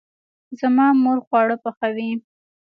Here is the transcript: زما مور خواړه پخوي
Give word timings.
زما 0.59 0.87
مور 1.03 1.17
خواړه 1.25 1.55
پخوي 1.63 2.11